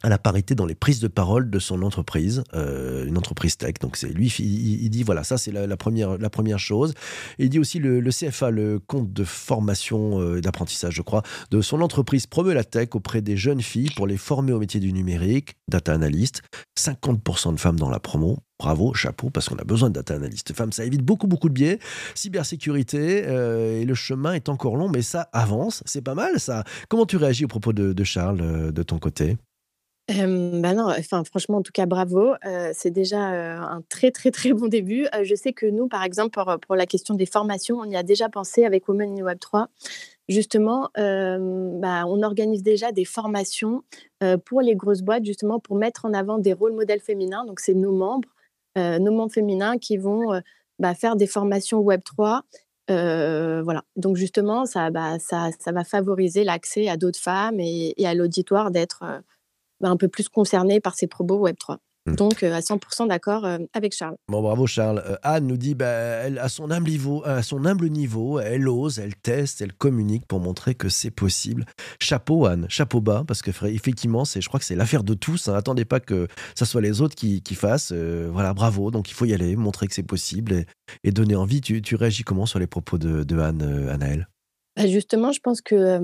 à 0.02 0.10
la 0.10 0.18
parité 0.18 0.56
dans 0.56 0.66
les 0.66 0.76
prises 0.76 1.00
de 1.00 1.08
parole 1.08 1.50
de 1.50 1.60
son 1.60 1.82
entreprise, 1.82 2.44
euh, 2.54 3.06
une 3.06 3.18
entreprise 3.18 3.58
tech. 3.58 3.76
Donc 3.82 3.98
c'est 3.98 4.10
lui, 4.10 4.28
il, 4.40 4.90
dit 4.90 5.04
voilà, 5.04 5.24
ça 5.24 5.38
c'est 5.38 5.52
la, 5.52 5.78
première, 5.78 6.18
la 6.18 6.30
première 6.30 6.60
chose. 6.60 6.94
il 7.38 7.50
dit 7.50 7.60
aussi 7.60 7.80
le, 7.80 8.02
CFA, 8.10 8.50
le 8.50 8.80
compte 8.80 9.12
de 9.12 9.24
formation 9.24 10.22
euh, 10.22 10.38
et 10.38 10.42
d'apprentissage, 10.42 10.94
je 10.94 11.02
crois, 11.02 11.24
de 11.52 11.62
son 11.62 11.82
entreprise 11.82 12.28
promeut 12.28 12.54
la 12.54 12.64
tech 12.64 12.90
auprès 12.94 13.22
des 13.22 13.36
jeunes 13.36 13.62
filles 13.62 13.92
pour 13.96 14.08
les 14.08 14.18
former 14.18 14.54
au 14.54 14.60
métier 14.60 14.80
du 14.80 14.94
numérique, 14.94 15.56
data 15.68 15.94
analyst. 15.94 16.42
50% 16.78 17.56
de 17.56 17.60
femmes 17.60 17.78
dans 17.78 17.90
la 17.90 18.00
promo. 18.00 18.38
Bravo, 18.58 18.94
chapeau, 18.94 19.30
parce 19.30 19.48
qu'on 19.48 19.58
a 19.58 19.64
besoin 19.64 19.90
de 19.90 19.94
data 19.96 20.16
analyst 20.16 20.54
femmes. 20.54 20.74
Ça 20.74 20.84
évite 20.84 21.02
beaucoup, 21.02 21.28
beaucoup 21.28 21.48
de 21.48 21.54
biais. 21.54 21.80
Cybersécurité, 22.14 23.24
euh, 23.26 23.80
et 23.80 23.86
le 23.86 23.96
chemin 23.96 24.34
est 24.34 24.50
encore 24.50 24.76
long, 24.76 24.90
mais 24.90 25.02
ça 25.02 25.30
avance. 25.32 25.82
C'est 25.86 26.02
pas 26.02 26.16
mal, 26.16 26.40
ça. 26.40 26.64
Comment 26.90 27.06
tu 27.06 27.16
réagis 27.16 27.46
au 27.46 27.48
propos 27.48 27.72
de 27.72 28.04
Charles, 28.04 28.74
de 28.74 28.84
ton 28.84 29.00
côté? 29.00 29.38
Bah 30.10 30.74
non, 30.74 30.88
enfin, 30.98 31.24
franchement, 31.24 31.58
en 31.58 31.62
tout 31.62 31.72
cas, 31.72 31.86
bravo. 31.86 32.34
c'est 32.74 32.92
déjà 32.92 33.20
un 33.20 33.82
très, 33.90 34.12
très, 34.12 34.32
très 34.32 34.54
bon 34.54 34.68
début. 34.68 35.08
je 35.24 35.36
sais 35.36 35.54
que 35.54 35.66
nous, 35.66 35.88
par 35.88 36.04
exemple, 36.04 36.40
pour, 36.62 36.76
la 36.76 36.86
question 36.86 37.14
des 37.14 37.26
formations, 37.26 37.78
on 37.78 37.86
y 37.86 37.96
a 37.96 38.04
déjà 38.04 38.30
pensé 38.30 38.66
avec 38.66 38.88
Women 38.88 39.20
in 39.20 39.24
Web 39.24 39.40
3. 39.40 39.70
Justement, 40.28 40.90
bah, 40.96 42.06
on 42.08 42.24
organise 42.24 42.64
déjà 42.64 42.92
des 42.92 43.06
formations 43.06 43.84
pour 44.46 44.62
les 44.62 44.76
grosses 44.76 45.02
boîtes, 45.02 45.26
justement, 45.26 45.60
pour 45.60 45.76
mettre 45.76 46.06
en 46.06 46.14
avant 46.14 46.40
des 46.40 46.54
rôles 46.54 46.74
modèles 46.74 47.02
féminins. 47.02 47.46
Donc, 47.46 47.60
c'est 47.60 47.76
nos 47.76 47.92
membres, 47.92 48.30
nos 48.76 49.12
membres 49.12 49.34
féminins 49.34 49.78
qui 49.78 49.98
vont 49.98 50.42
bah, 50.80 50.96
faire 50.96 51.16
des 51.18 51.28
formations 51.28 51.80
Web 51.80 52.02
3 52.04 52.44
voilà. 52.90 53.84
Donc 53.96 54.16
justement, 54.16 54.66
ça, 54.66 54.90
va 54.90 55.84
favoriser 55.84 56.44
l'accès 56.44 56.88
à 56.90 56.98
d'autres 56.98 57.20
femmes 57.20 57.60
et, 57.60 57.94
à 58.06 58.14
l'auditoire 58.14 58.72
d'être 58.72 59.04
un 59.88 59.98
peu 59.98 60.08
plus 60.08 60.30
concerné 60.30 60.80
par 60.80 60.96
ces 60.96 61.08
probos 61.08 61.48
Web3. 61.48 61.78
Mmh. 62.06 62.16
Donc, 62.16 62.44
euh, 62.44 62.54
à 62.54 62.60
100% 62.60 63.08
d'accord 63.08 63.46
euh, 63.46 63.58
avec 63.74 63.94
Charles. 63.94 64.16
Bon, 64.28 64.42
bravo 64.42 64.68
Charles. 64.68 65.04
Euh, 65.06 65.18
Anne 65.22 65.48
nous 65.48 65.58
dit, 65.58 65.76
bah, 65.76 65.86
elle, 65.88 66.40
à, 66.40 66.50
son 66.50 66.72
humble 66.72 66.90
niveau, 66.90 67.22
à 67.26 67.44
son 67.44 67.66
humble 67.66 67.90
niveau, 67.90 68.40
elle 68.40 68.68
ose, 68.68 69.00
elle 69.00 69.16
teste, 69.16 69.62
elle 69.62 69.74
communique 69.74 70.26
pour 70.26 70.40
montrer 70.40 70.76
que 70.76 70.90
c'est 70.90 71.12
possible. 71.12 71.66
Chapeau 72.02 72.46
Anne, 72.46 72.66
chapeau 72.70 73.02
bas, 73.02 73.24
parce 73.28 73.42
que 73.42 73.52
effectivement, 73.68 74.24
je 74.24 74.48
crois 74.48 74.60
que 74.60 74.66
c'est 74.66 74.76
l'affaire 74.76 75.04
de 75.04 75.14
tous. 75.14 75.50
Hein. 75.50 75.56
Attendez 75.56 75.86
pas 75.86 76.00
que 76.00 76.28
ce 76.56 76.66
soit 76.66 76.82
les 76.82 77.02
autres 77.02 77.16
qui, 77.16 77.42
qui 77.42 77.56
fassent. 77.56 77.92
voilà, 77.92 78.54
bravo. 78.54 78.92
Donc, 78.92 79.10
il 79.10 79.14
faut 79.14 79.26
y 79.26 79.34
aller, 79.34 79.56
montrer 79.56 79.88
que 79.88 79.94
c'est 79.94 80.04
possible 80.04 80.66
et, 81.04 81.12
donner 81.12 81.36
envie. 81.36 81.62
Tu, 81.62 81.82
tu, 81.82 81.96
réagis 81.96 82.24
comment 82.24 82.46
sur 82.46 82.60
les 82.60 82.68
propos 82.68 82.98
de, 82.98 83.24
de 83.24 83.40
Anne, 83.40 83.90
Anaëlle? 83.90 84.30
Bah, 84.78 84.88
Justement, 84.88 85.32
je 85.32 85.40
pense 85.42 85.62
que 85.62 86.00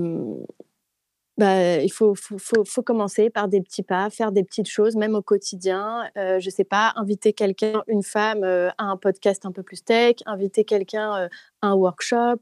bah, 1.38 1.82
il 1.82 1.92
faut, 1.92 2.14
faut, 2.14 2.38
faut, 2.38 2.64
faut, 2.64 2.82
commencer 2.82 3.28
par 3.28 3.48
des 3.48 3.60
petits 3.60 3.82
pas, 3.82 4.08
faire 4.08 4.32
des 4.32 4.42
petites 4.42 4.68
choses, 4.68 4.96
même 4.96 5.14
au 5.14 5.20
quotidien. 5.20 6.04
Euh, 6.16 6.40
je 6.40 6.48
sais 6.48 6.64
pas, 6.64 6.94
inviter 6.96 7.34
quelqu'un, 7.34 7.82
une 7.88 8.02
femme, 8.02 8.42
euh, 8.42 8.70
à 8.78 8.84
un 8.84 8.96
podcast 8.96 9.44
un 9.44 9.52
peu 9.52 9.62
plus 9.62 9.84
tech, 9.84 10.16
inviter 10.24 10.64
quelqu'un 10.64 11.24
euh, 11.24 11.28
à 11.60 11.68
un 11.68 11.74
workshop, 11.74 12.40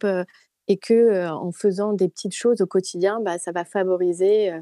et 0.68 0.78
que 0.78 1.28
en 1.28 1.50
faisant 1.52 1.92
des 1.92 2.08
petites 2.08 2.34
choses 2.34 2.60
au 2.60 2.66
quotidien, 2.66 3.20
bah, 3.20 3.36
ça 3.38 3.50
va 3.52 3.64
favoriser 3.64 4.52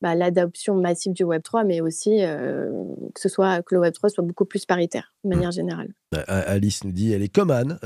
bah, 0.00 0.14
l'adoption 0.14 0.74
massive 0.74 1.12
du 1.12 1.22
Web 1.22 1.42
3, 1.42 1.64
mais 1.64 1.80
aussi 1.80 2.18
que 2.18 3.20
ce 3.20 3.28
soit 3.28 3.62
que 3.62 3.74
le 3.74 3.82
Web 3.82 3.92
3 3.92 4.10
soit 4.10 4.24
beaucoup 4.24 4.46
plus 4.46 4.64
paritaire 4.64 5.14
de 5.22 5.28
mmh. 5.28 5.34
manière 5.34 5.50
générale. 5.52 5.94
Alice 6.26 6.82
nous 6.82 6.92
dit, 6.92 7.12
elle 7.12 7.22
est 7.22 7.32
comme 7.32 7.50
Anne, 7.52 7.78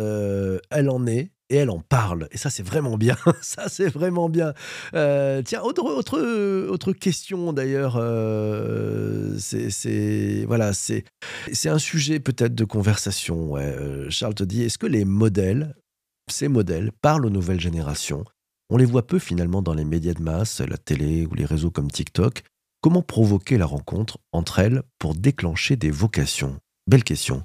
elle 0.71 0.89
en 0.89 1.07
est, 1.07 1.33
et 1.51 1.57
elle 1.57 1.71
en 1.71 1.81
parle. 1.81 2.29
Et 2.31 2.39
ça, 2.39 2.49
c'est 2.49 2.63
vraiment 2.63 2.97
bien. 2.97 3.17
ça, 3.43 3.69
c'est 3.69 3.89
vraiment 3.89 4.29
bien. 4.29 4.55
Euh, 4.95 5.43
tiens, 5.43 5.61
autre, 5.63 5.83
autre, 5.83 6.19
autre 6.69 6.93
question 6.93 7.53
d'ailleurs. 7.53 7.97
Euh, 7.99 9.37
c'est 9.39 10.45
voilà, 10.47 10.73
c'est 10.73 11.05
un 11.67 11.79
sujet 11.79 12.21
peut-être 12.21 12.55
de 12.55 12.65
conversation. 12.65 13.57
Euh, 13.57 14.09
Charles 14.09 14.35
te 14.35 14.45
dit 14.45 14.63
est-ce 14.63 14.79
que 14.79 14.87
les 14.87 15.05
modèles, 15.05 15.75
ces 16.31 16.49
modèles, 16.49 16.93
parlent 17.03 17.27
aux 17.27 17.31
nouvelles 17.31 17.61
générations? 17.61 18.25
On 18.71 18.77
les 18.77 18.85
voit 18.85 19.07
peu 19.07 19.19
finalement 19.19 19.63
dans 19.63 19.75
les 19.75 19.85
médias 19.85 20.15
de 20.15 20.23
masse, 20.23 20.61
la 20.61 20.79
télé 20.79 21.27
ou 21.27 21.35
les 21.35 21.45
réseaux 21.45 21.73
comme 21.73 21.91
TikTok. 21.91 22.45
Comment 22.81 23.03
provoquer 23.03 23.59
la 23.59 23.67
rencontre 23.67 24.19
entre 24.33 24.61
elles 24.61 24.83
pour 24.99 25.15
déclencher 25.15 25.77
des 25.77 25.91
vocations? 25.91 26.59
Belle 26.87 27.05
question. 27.05 27.45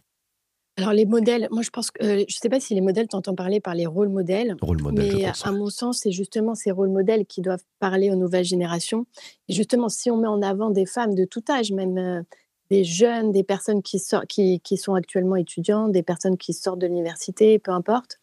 Alors 0.77 0.91
les 0.91 1.05
modèles, 1.05 1.47
moi 1.51 1.61
je 1.61 1.69
pense 1.69 1.89
que, 1.89 2.03
je 2.03 2.21
ne 2.21 2.25
sais 2.27 2.49
pas 2.49 2.59
si 2.59 2.75
les 2.75 2.81
modèles, 2.81 3.07
tu 3.07 3.15
entends 3.15 3.35
parler 3.35 3.61
par 3.61 3.75
les 3.75 3.85
rôles 3.85 4.09
modèles, 4.09 4.55
Rôle 4.61 4.81
modèle, 4.81 5.15
mais 5.15 5.25
à 5.25 5.51
mon 5.51 5.69
sens, 5.69 5.99
c'est 5.99 6.11
justement 6.11 6.53
ces 6.53 6.71
rôles 6.71 6.89
modèles 6.89 7.25
qui 7.25 7.41
doivent 7.41 7.63
parler 7.79 8.11
aux 8.11 8.15
nouvelles 8.15 8.43
générations. 8.43 9.05
Et 9.47 9.53
justement, 9.53 9.87
si 9.87 10.11
on 10.11 10.17
met 10.17 10.27
en 10.27 10.41
avant 10.41 10.69
des 10.69 10.85
femmes 10.85 11.15
de 11.15 11.23
tout 11.23 11.43
âge, 11.49 11.71
même 11.71 12.25
des 12.69 12.83
jeunes, 12.83 13.31
des 13.31 13.43
personnes 13.43 13.81
qui, 13.83 14.01
qui, 14.27 14.59
qui, 14.59 14.77
sont 14.77 14.95
actuellement 14.95 15.37
étudiantes, 15.37 15.93
des 15.93 16.03
personnes 16.03 16.37
qui 16.37 16.51
sortent 16.51 16.79
de 16.79 16.87
l'université, 16.87 17.57
peu 17.57 17.71
importe, 17.71 18.19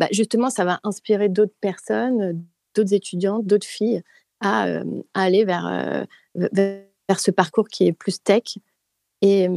bah 0.00 0.08
justement, 0.10 0.50
ça 0.50 0.64
va 0.64 0.80
inspirer 0.82 1.28
d'autres 1.28 1.54
personnes, 1.60 2.42
d'autres 2.74 2.94
étudiantes, 2.94 3.46
d'autres 3.46 3.66
filles 3.66 4.02
à, 4.40 4.80
aller 5.14 5.44
vers, 5.44 6.04
vers 6.34 7.20
ce 7.20 7.30
parcours 7.30 7.68
qui 7.68 7.86
est 7.86 7.92
plus 7.92 8.20
tech 8.20 8.58
et, 9.22 9.48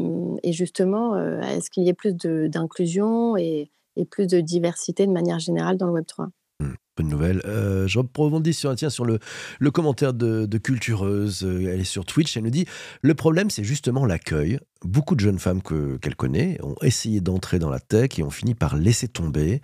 justement, 0.53 1.17
est-ce 1.41 1.69
qu'il 1.69 1.83
y 1.83 1.89
ait 1.89 1.93
plus 1.93 2.13
d'inclusion 2.15 3.35
et, 3.35 3.69
plus 4.11 4.27
de 4.27 4.41
diversité 4.41 5.07
de 5.07 5.11
manière 5.11 5.39
générale 5.39 5.77
dans 5.77 5.87
le 5.87 6.01
Web3 6.01 6.27
mmh, 6.59 6.73
Bonne 6.97 7.07
nouvelle. 7.07 7.41
je 7.45 7.97
rebondis 7.97 8.53
sur, 8.53 8.75
le, 9.05 9.71
commentaire 9.71 10.13
de, 10.13 10.57
Cultureuse. 10.57 11.43
Elle 11.43 11.79
est 11.79 11.83
sur 11.83 12.05
Twitch. 12.05 12.37
Elle 12.37 12.43
nous 12.43 12.51
dit 12.51 12.65
Le 13.01 13.15
problème, 13.15 13.49
c'est 13.49 13.63
justement 13.63 14.05
l'accueil. 14.05 14.59
Beaucoup 14.83 15.15
de 15.15 15.21
jeunes 15.21 15.39
femmes 15.39 15.61
qu'elle 15.63 16.15
connaît 16.15 16.59
ont 16.61 16.75
essayé 16.83 17.19
d'entrer 17.19 17.57
dans 17.57 17.69
la 17.71 17.79
tech 17.79 18.19
et 18.19 18.23
ont 18.23 18.29
fini 18.29 18.53
par 18.53 18.75
laisser 18.75 19.07
tomber. 19.07 19.61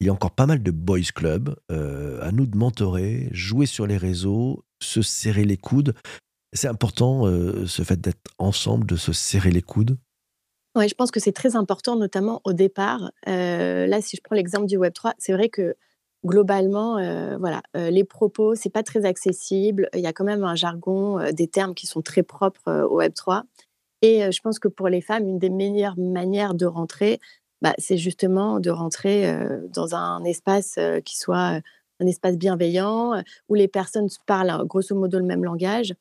Il 0.00 0.08
y 0.08 0.10
a 0.10 0.12
encore 0.12 0.32
pas 0.32 0.46
mal 0.46 0.62
de 0.62 0.70
boys 0.72 1.12
club. 1.14 1.54
à 1.70 2.32
nous 2.32 2.46
de 2.46 2.56
mentorer, 2.56 3.28
jouer 3.30 3.66
sur 3.66 3.86
les 3.86 3.98
réseaux, 3.98 4.64
se 4.82 5.02
serrer 5.02 5.44
les 5.44 5.56
coudes. 5.56 5.94
C'est 6.54 6.68
important, 6.68 7.26
euh, 7.26 7.66
ce 7.66 7.82
fait 7.82 8.00
d'être 8.00 8.30
ensemble, 8.38 8.86
de 8.86 8.94
se 8.94 9.12
serrer 9.12 9.50
les 9.50 9.60
coudes? 9.60 9.98
Oui, 10.76 10.88
je 10.88 10.94
pense 10.94 11.10
que 11.10 11.18
c'est 11.18 11.32
très 11.32 11.56
important, 11.56 11.96
notamment 11.96 12.40
au 12.44 12.52
départ. 12.52 13.10
Euh, 13.28 13.86
là, 13.88 14.00
si 14.00 14.16
je 14.16 14.22
prends 14.22 14.36
l'exemple 14.36 14.66
du 14.66 14.78
Web3, 14.78 15.14
c'est 15.18 15.32
vrai 15.32 15.48
que 15.48 15.74
globalement, 16.24 16.96
euh, 16.98 17.36
voilà, 17.38 17.60
les 17.74 18.04
propos, 18.04 18.54
c'est 18.54 18.70
pas 18.70 18.82
très 18.82 19.04
accessible. 19.04 19.88
Il 19.94 20.00
y 20.00 20.06
a 20.06 20.12
quand 20.12 20.24
même 20.24 20.44
un 20.44 20.54
jargon, 20.54 21.18
des 21.32 21.48
termes 21.48 21.74
qui 21.74 21.86
sont 21.86 22.02
très 22.02 22.22
propres 22.22 22.86
au 22.88 23.00
Web3. 23.00 23.42
Et 24.00 24.32
je 24.32 24.40
pense 24.40 24.58
que 24.58 24.68
pour 24.68 24.88
les 24.88 25.00
femmes, 25.00 25.28
une 25.28 25.38
des 25.38 25.50
meilleures 25.50 25.98
manières 25.98 26.54
de 26.54 26.66
rentrer, 26.66 27.20
bah, 27.62 27.74
c'est 27.78 27.98
justement 27.98 28.58
de 28.58 28.70
rentrer 28.70 29.38
dans 29.70 29.94
un 29.94 30.24
espace 30.24 30.78
qui 31.04 31.18
soit 31.18 31.60
un 32.00 32.06
espace 32.06 32.36
bienveillant, 32.36 33.22
où 33.48 33.54
les 33.54 33.68
personnes 33.68 34.08
parlent 34.26 34.64
grosso 34.66 34.94
modo 34.94 35.18
le 35.18 35.26
même 35.26 35.44
langage 35.44 35.94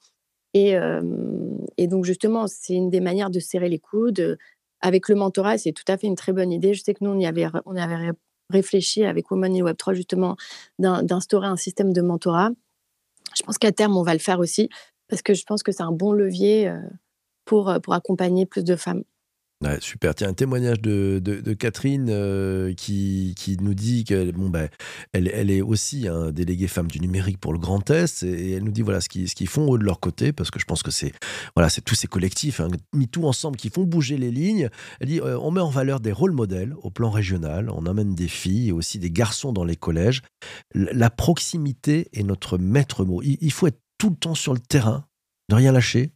et, 0.54 0.78
donc, 1.88 2.06
justement, 2.06 2.48
c'est 2.48 2.74
une 2.74 2.90
des 2.90 3.02
manières 3.02 3.30
de 3.30 3.40
serrer 3.40 3.70
les 3.70 3.80
coudes. 3.80 4.38
Avec 4.82 5.08
le 5.10 5.16
mentorat, 5.16 5.58
c'est 5.58 5.72
tout 5.72 5.84
à 5.88 5.98
fait 5.98 6.08
une 6.08 6.16
très 6.16 6.34
bonne 6.34 6.52
idée. 6.52 6.74
Je 6.74 6.84
sais 6.84 6.94
que 6.94 7.04
nous, 7.04 7.12
on 7.12 7.20
y 7.20 7.26
avait, 7.26 7.48
on 7.66 7.76
avait 7.76 8.12
réfléchi 8.50 9.04
avec 9.06 9.32
Women 9.32 9.56
in 9.56 9.64
Web3, 9.64 9.94
justement, 9.94 10.36
d'instaurer 10.80 11.48
un 11.48 11.58
système 11.58 11.94
de 11.94 12.02
mentorat. 12.02 12.52
Je 13.36 13.44
pense 13.44 13.58
qu'à 13.58 13.72
terme, 13.72 13.98
on 13.98 14.04
va 14.04 14.14
le 14.14 14.20
faire 14.20 14.40
aussi, 14.40 14.70
parce 15.08 15.22
que 15.22 15.34
je 15.34 15.44
pense 15.46 15.64
que 15.64 15.72
c'est 15.72 15.84
un 15.84 15.92
bon 15.92 16.12
levier 16.12 16.72
pour, 17.46 17.74
pour 17.82 17.94
accompagner 17.94 18.46
plus 18.46 18.64
de 18.64 18.76
femmes 18.76 19.04
super. 19.80 20.16
Tiens, 20.16 20.30
un 20.30 20.34
témoignage 20.34 20.82
de, 20.82 21.54
Catherine 21.54 22.08
euh, 22.10 22.74
qui, 22.74 23.36
nous 23.62 23.74
dit 23.74 24.04
qu'elle 24.04 24.32
bon, 24.32 24.50
ben, 24.50 24.70
elle, 25.14 25.52
est 25.52 25.62
aussi 25.62 26.08
un 26.08 26.32
délégué 26.32 26.68
femme 26.68 26.88
du 26.88 27.00
numérique 27.00 27.38
pour 27.40 27.54
le 27.54 27.60
Grand 27.60 27.90
Est 27.90 28.24
et 28.24 28.54
elle 28.54 28.64
nous 28.64 28.72
dit 28.72 28.82
voilà 28.82 29.02
ce 29.02 29.10
qu'ils 29.10 29.30
ce 29.30 29.36
qu'ils 29.36 29.48
font 29.48 29.76
eux 29.76 29.78
de 29.78 29.84
leur 29.84 30.00
côté 30.00 30.34
parce 30.34 30.52
que 30.52 30.60
je 30.60 30.66
pense 30.66 30.84
que 30.84 30.92
c'est 30.92 31.14
voilà 31.56 31.70
c'est 31.70 31.82
tous 31.82 31.96
ces 31.96 32.08
collectifs 32.08 32.60
hein, 32.60 32.70
mis 32.94 33.08
tout 33.08 33.26
ensemble 33.26 33.58
qui 33.58 33.70
font 33.70 33.84
bouger 33.84 34.18
les 34.18 34.32
lignes. 34.32 34.70
Elle 35.00 35.08
dit 35.08 35.20
euh, 35.20 35.38
on 35.40 35.52
met 35.52 35.62
en 35.62 35.70
valeur 35.70 36.00
des 36.00 36.12
rôles 36.12 36.32
modèles 36.32 36.74
au 36.82 36.90
plan 36.90 37.10
régional, 37.10 37.70
on 37.70 37.86
amène 37.86 38.16
des 38.16 38.28
filles 38.28 38.70
et 38.70 38.72
aussi 38.72 39.00
des 39.00 39.12
garçons 39.12 39.54
dans 39.54 39.66
les 39.66 39.76
collèges. 39.76 40.22
La 40.74 41.10
proximité 41.10 42.08
est 42.14 42.24
notre 42.24 42.58
maître 42.58 43.06
mot. 43.06 43.22
il 43.24 43.52
faut 43.52 43.68
être 43.68 43.80
tout 43.98 44.10
le 44.10 44.16
temps 44.16 44.36
sur 44.36 44.54
le 44.54 44.60
terrain, 44.60 45.06
ne 45.50 45.56
rien 45.56 45.72
lâcher, 45.72 46.13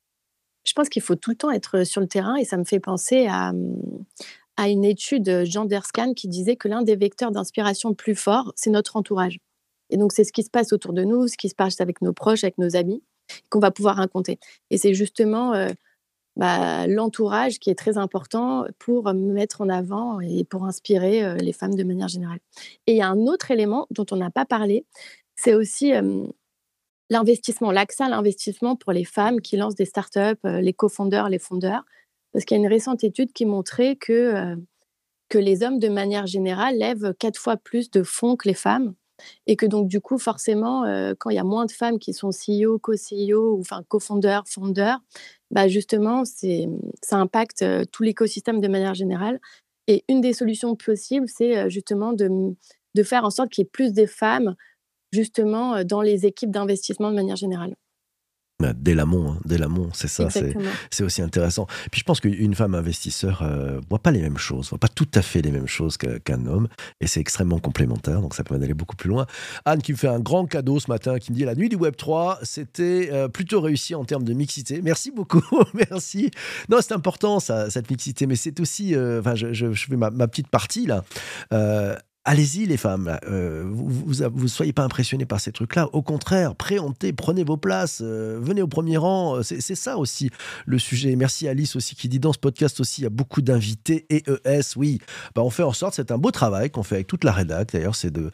je 0.67 0.73
pense 0.73 0.89
qu'il 0.89 1.01
faut 1.01 1.15
tout 1.15 1.31
le 1.31 1.37
temps 1.37 1.51
être 1.51 1.83
sur 1.85 2.01
le 2.01 2.07
terrain 2.07 2.35
et 2.35 2.43
ça 2.43 2.57
me 2.57 2.65
fait 2.65 2.79
penser 2.79 3.27
à, 3.27 3.53
à 4.57 4.69
une 4.69 4.83
étude 4.83 5.45
Jean 5.45 5.65
Derscan 5.65 6.13
qui 6.13 6.27
disait 6.27 6.55
que 6.55 6.67
l'un 6.67 6.81
des 6.81 6.95
vecteurs 6.95 7.31
d'inspiration 7.31 7.89
le 7.89 7.95
plus 7.95 8.15
fort, 8.15 8.51
c'est 8.55 8.69
notre 8.69 8.97
entourage. 8.97 9.39
Et 9.89 9.97
donc, 9.97 10.11
c'est 10.11 10.25
ce 10.25 10.33
qui 10.33 10.43
se 10.43 10.49
passe 10.49 10.73
autour 10.73 10.91
de 10.93 11.03
nous, 11.03 11.27
ce 11.27 11.37
qui 11.37 11.47
se 11.47 11.55
passe 11.55 11.79
avec 11.79 12.01
nos 12.01 12.11
proches, 12.11 12.43
avec 12.43 12.57
nos 12.57 12.75
amis, 12.75 13.01
qu'on 13.49 13.59
va 13.59 13.71
pouvoir 13.71 13.95
raconter. 13.95 14.39
Et 14.69 14.77
c'est 14.77 14.93
justement 14.93 15.53
bah, 16.35 16.87
l'entourage 16.87 17.59
qui 17.59 17.69
est 17.69 17.75
très 17.75 17.97
important 17.97 18.65
pour 18.79 19.13
mettre 19.13 19.61
en 19.61 19.69
avant 19.69 20.19
et 20.19 20.43
pour 20.43 20.65
inspirer 20.65 21.37
les 21.37 21.53
femmes 21.53 21.75
de 21.75 21.83
manière 21.83 22.09
générale. 22.09 22.39
Et 22.85 22.93
il 22.93 22.97
y 22.97 23.01
a 23.01 23.07
un 23.07 23.27
autre 23.27 23.51
élément 23.51 23.87
dont 23.91 24.05
on 24.11 24.17
n'a 24.17 24.31
pas 24.31 24.45
parlé, 24.45 24.85
c'est 25.35 25.53
aussi 25.53 25.93
l'investissement, 27.09 27.71
l'accès 27.71 28.03
à 28.03 28.09
l'investissement 28.09 28.75
pour 28.75 28.91
les 28.91 29.05
femmes 29.05 29.41
qui 29.41 29.57
lancent 29.57 29.75
des 29.75 29.85
startups, 29.85 30.39
euh, 30.45 30.61
les 30.61 30.73
cofondeurs, 30.73 31.29
les 31.29 31.39
fondeurs. 31.39 31.83
Parce 32.33 32.45
qu'il 32.45 32.57
y 32.57 32.59
a 32.59 32.63
une 32.63 32.69
récente 32.69 33.03
étude 33.03 33.31
qui 33.33 33.45
montrait 33.45 33.95
que, 33.95 34.13
euh, 34.13 34.55
que 35.29 35.37
les 35.37 35.63
hommes, 35.63 35.79
de 35.79 35.89
manière 35.89 36.27
générale, 36.27 36.77
lèvent 36.77 37.13
quatre 37.19 37.39
fois 37.39 37.57
plus 37.57 37.89
de 37.89 38.03
fonds 38.03 38.35
que 38.35 38.47
les 38.47 38.53
femmes. 38.53 38.93
Et 39.47 39.55
que 39.55 39.65
donc, 39.65 39.87
du 39.87 39.99
coup, 39.99 40.19
forcément, 40.19 40.83
euh, 40.83 41.15
quand 41.17 41.31
il 41.31 41.37
y 41.37 41.39
a 41.39 41.43
moins 41.43 41.65
de 41.65 41.71
femmes 41.71 41.97
qui 41.97 42.13
sont 42.13 42.29
CEO, 42.29 42.77
co-CEO, 42.77 43.55
ou 43.55 43.61
enfin 43.61 43.83
co-fondeurs, 43.87 44.43
fondeurs, 44.47 44.99
bah 45.49 45.67
justement, 45.67 46.23
ça 46.25 47.17
impacte 47.17 47.65
tout 47.91 48.03
l'écosystème 48.03 48.61
de 48.61 48.67
manière 48.67 48.93
générale. 48.93 49.39
Et 49.87 50.03
une 50.07 50.21
des 50.21 50.33
solutions 50.33 50.75
possibles, 50.75 51.27
c'est 51.27 51.67
justement 51.69 52.13
de, 52.13 52.29
de 52.93 53.03
faire 53.03 53.23
en 53.23 53.31
sorte 53.31 53.49
qu'il 53.49 53.63
y 53.63 53.65
ait 53.65 53.69
plus 53.71 53.93
de 53.93 54.05
femmes 54.05 54.55
justement 55.11 55.83
dans 55.83 56.01
les 56.01 56.25
équipes 56.25 56.51
d'investissement 56.51 57.09
de 57.09 57.15
manière 57.15 57.35
générale. 57.35 57.75
Bah, 58.59 58.73
dès 58.75 58.95
l'amont, 58.95 59.33
hein, 59.33 59.37
dès 59.45 59.59
l'amont, 59.59 59.89
c'est 59.93 60.07
ça, 60.07 60.29
c'est 60.89 61.03
aussi 61.03 61.21
intéressant. 61.21 61.67
Puis 61.91 61.99
je 61.99 62.03
pense 62.03 62.19
qu'une 62.19 62.55
femme 62.55 62.73
investisseur 62.73 63.43
ne 63.43 63.79
voit 63.87 63.99
pas 63.99 64.09
les 64.09 64.19
mêmes 64.19 64.39
choses, 64.39 64.69
voit 64.69 64.79
pas 64.79 64.87
tout 64.87 65.07
à 65.13 65.21
fait 65.21 65.43
les 65.43 65.51
mêmes 65.51 65.67
choses 65.67 65.95
qu'un 65.97 66.45
homme, 66.47 66.67
et 66.99 67.05
c'est 67.05 67.19
extrêmement 67.19 67.59
complémentaire, 67.59 68.19
donc 68.19 68.33
ça 68.33 68.43
permet 68.43 68.59
d'aller 68.59 68.73
beaucoup 68.73 68.95
plus 68.95 69.09
loin. 69.09 69.27
Anne 69.65 69.83
qui 69.83 69.91
me 69.91 69.97
fait 69.97 70.07
un 70.07 70.19
grand 70.19 70.47
cadeau 70.47 70.79
ce 70.79 70.89
matin, 70.89 71.19
qui 71.19 71.31
me 71.31 71.37
dit 71.37 71.45
la 71.45 71.53
nuit 71.53 71.69
du 71.69 71.75
Web 71.75 71.95
3, 71.97 72.39
c'était 72.41 73.11
plutôt 73.31 73.61
réussi 73.61 73.93
en 73.93 74.05
termes 74.05 74.23
de 74.23 74.33
mixité. 74.33 74.81
Merci 74.81 75.11
beaucoup, 75.11 75.43
merci. 75.91 76.31
Non, 76.67 76.77
c'est 76.81 76.93
important 76.93 77.39
ça, 77.39 77.69
cette 77.69 77.91
mixité, 77.91 78.25
mais 78.25 78.35
c'est 78.35 78.59
aussi, 78.59 78.95
enfin, 78.97 79.35
je, 79.35 79.71
fais 79.71 79.95
ma, 79.95 80.09
ma, 80.09 80.27
petite 80.27 80.47
partie 80.47 80.87
là 80.87 81.03
allez-y 82.27 82.65
les 82.65 82.75
femmes, 82.75 83.17
euh, 83.29 83.63
vous 83.65 84.13
ne 84.21 84.47
soyez 84.47 84.73
pas 84.73 84.83
impressionnés 84.83 85.25
par 85.25 85.39
ces 85.39 85.53
trucs-là. 85.53 85.87
Au 85.93 86.01
contraire, 86.01 86.55
préhentez, 86.55 87.13
prenez 87.13 87.45
vos 87.45 87.55
places, 87.55 88.01
euh, 88.03 88.37
venez 88.41 88.61
au 88.61 88.67
premier 88.67 88.97
rang. 88.97 89.41
C'est 89.43 89.75
ça 89.75 89.97
aussi 89.97 90.29
le 90.65 90.77
sujet. 90.77 91.15
Merci 91.15 91.47
Alice 91.47 91.77
aussi 91.77 91.95
qui 91.95 92.09
dit 92.09 92.19
dans 92.19 92.33
ce 92.33 92.37
podcast 92.37 92.81
aussi, 92.81 93.01
il 93.01 93.03
y 93.05 93.07
a 93.07 93.11
beaucoup 93.11 93.41
d'invités 93.41 94.05
EES. 94.09 94.75
Oui, 94.75 94.99
bah, 95.35 95.41
on 95.41 95.49
fait 95.49 95.63
en 95.63 95.71
sorte, 95.71 95.95
c'est 95.95 96.11
un 96.11 96.17
beau 96.17 96.31
travail 96.31 96.69
qu'on 96.69 96.83
fait 96.83 96.95
avec 96.95 97.07
toute 97.07 97.23
la 97.23 97.31
rédac. 97.31 97.71
D'ailleurs, 97.71 97.95
c'est 97.95 98.11
de, 98.11 98.29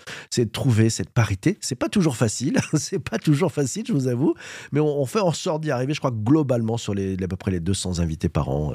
trouver 0.52 0.90
cette 0.90 1.12
parité. 1.12 1.60
C'est 1.62 1.76
pas 1.76 1.90
toujours 1.90 2.18
facile, 2.18 2.58
c'est 2.74 3.00
pas 3.00 3.20
toujours 3.20 3.52
facile, 3.52 3.84
je 3.88 3.94
vous 3.94 4.08
avoue, 4.08 4.34
mais 4.72 4.80
on, 4.80 5.06
fait 5.06 5.20
en 5.20 5.34
sorte 5.34 5.62
d'y 5.62 5.70
arriver. 5.70 5.94
Je 5.94 6.00
crois 6.00 6.12
que 6.12 6.16
globalement, 6.16 6.78
sur 6.78 6.96
les, 6.96 7.14
à 7.22 7.28
peu 7.28 7.36
près 7.36 7.52
les 7.52 7.60
200 7.60 8.00
invités 8.00 8.30
par 8.30 8.50
an, 8.50 8.74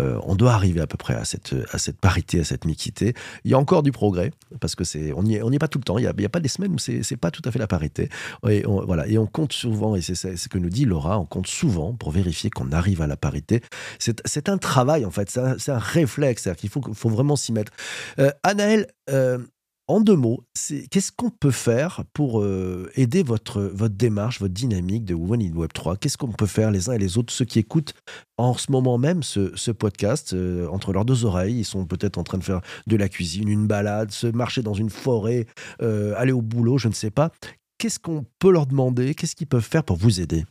euh, 0.00 0.18
on 0.22 0.34
doit 0.36 0.54
arriver 0.54 0.80
à 0.80 0.86
peu 0.86 0.96
près 0.96 1.14
à 1.14 1.26
cette, 1.26 1.54
à 1.70 1.76
cette 1.76 1.98
parité, 1.98 2.40
à 2.40 2.44
cette 2.44 2.64
mixité. 2.64 3.12
Il 3.44 3.50
y 3.50 3.54
a 3.54 3.58
encore 3.58 3.82
du 3.82 3.92
progrès 3.92 4.30
parce 4.60 4.74
que 4.74 4.84
c'est 4.84 5.12
on 5.12 5.22
n'y 5.22 5.36
est, 5.36 5.58
pas 5.58 5.68
tout 5.68 5.78
le 5.78 5.84
temps. 5.84 5.98
Il 5.98 6.02
n'y 6.02 6.06
a, 6.06 6.26
a, 6.26 6.28
pas 6.28 6.40
des 6.40 6.48
semaines 6.48 6.72
où 6.72 6.78
c'est 6.78 7.00
n'est 7.10 7.16
pas 7.16 7.30
tout 7.30 7.42
à 7.44 7.50
fait 7.50 7.58
la 7.58 7.66
parité. 7.66 8.08
Et 8.48 8.66
on, 8.66 8.84
voilà, 8.84 9.06
et 9.06 9.18
on 9.18 9.26
compte 9.26 9.52
souvent, 9.52 9.96
et 9.96 10.02
c'est 10.02 10.14
ce 10.36 10.48
que 10.48 10.58
nous 10.58 10.70
dit 10.70 10.84
Laura, 10.84 11.18
on 11.18 11.26
compte 11.26 11.46
souvent 11.46 11.94
pour 11.94 12.10
vérifier 12.10 12.50
qu'on 12.50 12.72
arrive 12.72 13.02
à 13.02 13.06
la 13.06 13.16
parité. 13.16 13.60
C'est 13.98 14.48
un 14.48 14.58
travail 14.58 15.04
en 15.04 15.10
fait, 15.10 15.30
c'est 15.30 15.72
un, 15.72 15.78
réflexe, 15.78 16.48
faut, 16.68 16.82
faut 16.92 17.08
vraiment 17.08 17.36
s'y 17.36 17.52
mettre. 17.52 17.72
Euh, 18.18 18.30
Anaël, 18.42 18.86
euh, 19.10 19.38
en 19.86 20.00
deux 20.00 20.16
mots, 20.16 20.44
qu'est-ce 20.90 21.12
qu'on 21.12 21.28
peut 21.28 21.50
faire 21.50 22.04
pour 22.14 22.40
euh, 22.40 22.90
aider 22.94 23.22
votre, 23.22 23.60
votre 23.60 23.94
démarche, 23.94 24.40
votre 24.40 24.54
dynamique 24.54 25.04
de 25.04 25.12
Women 25.12 25.42
in 25.42 25.56
Web 25.56 25.72
3 25.74 25.96
Qu'est-ce 25.96 26.16
qu'on 26.16 26.32
peut 26.32 26.46
faire 26.46 26.70
les 26.70 26.88
uns 26.88 26.94
et 26.94 26.98
les 26.98 27.18
autres, 27.18 27.32
ceux 27.32 27.44
qui 27.44 27.58
écoutent 27.58 27.92
en 28.38 28.54
ce 28.54 28.72
moment 28.72 28.96
même 28.96 29.22
ce, 29.22 29.70
podcast, 29.72 30.32
euh, 30.32 30.66
entre 30.68 30.92
leurs 30.92 31.04
deux 31.04 31.26
oreilles, 31.26 31.58
ils 31.58 31.64
sont 31.64 31.84
peut-être 31.84 32.16
en 32.16 32.22
train 32.22 32.38
de 32.38 32.44
faire 32.44 32.62
de 32.86 32.96
la 32.96 33.08
cuisine, 33.10 33.48
une 33.48 33.66
balade, 33.66 34.10
se 34.10 34.26
marcher 34.26 34.62
dans 34.62 34.74
une 34.74 34.90
forêt, 34.90 35.46
euh, 35.82 36.14
aller 36.16 36.32
au 36.32 36.42
boulot, 36.42 36.78
je 36.78 36.88
ne 36.88 36.94
sais 36.94 37.10
pas. 37.10 37.30
Qu'est-ce 37.76 37.98
qu'on 37.98 38.24
peut 38.38 38.50
leur 38.50 38.66
demander? 38.66 39.14
Qu'est-ce 39.14 39.36
qu'ils 39.36 39.46
peuvent 39.46 39.60
faire 39.60 39.84
pour 39.84 39.96
vous 39.96 40.20
aider? 40.20 40.44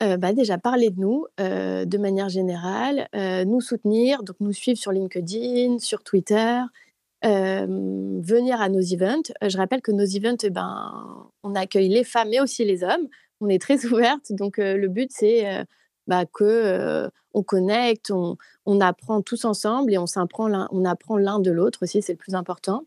Bah 0.00 0.32
déjà 0.32 0.56
parler 0.58 0.90
de 0.90 0.98
nous 0.98 1.26
de 1.38 1.98
manière 1.98 2.28
générale, 2.28 3.06
nous 3.46 3.60
soutenir, 3.60 4.22
donc 4.24 4.34
nous 4.40 4.52
suivre 4.52 4.78
sur 4.78 4.90
LinkedIn, 4.90 5.78
sur 5.78 6.02
Twitter, 6.02 6.60
venir 7.22 8.60
à 8.60 8.68
nos 8.68 8.80
events. 8.80 9.32
Je 9.42 9.56
rappelle 9.56 9.82
que 9.82 9.92
nos 9.92 10.04
events, 10.04 10.42
eh 10.42 10.50
ben, 10.50 11.30
on 11.42 11.54
accueille 11.54 11.88
les 11.88 12.04
femmes 12.04 12.28
mais 12.30 12.40
aussi 12.40 12.64
les 12.64 12.82
hommes. 12.82 13.08
On 13.40 13.48
est 13.48 13.60
très 13.60 13.84
ouverte, 13.92 14.32
donc 14.32 14.58
le 14.58 14.88
but 14.88 15.10
c'est 15.12 15.64
bah, 16.06 16.24
que 16.26 17.10
on 17.32 17.42
connecte, 17.42 18.10
on, 18.10 18.36
on, 18.66 18.80
apprend 18.80 19.22
tous 19.22 19.44
ensemble 19.44 19.92
et 19.92 19.98
on 19.98 20.06
s'apprend 20.06 20.50
on 20.72 20.84
apprend 20.84 21.16
l'un 21.16 21.38
de 21.38 21.50
l'autre 21.52 21.80
aussi, 21.82 22.02
c'est 22.02 22.12
le 22.12 22.18
plus 22.18 22.34
important. 22.34 22.84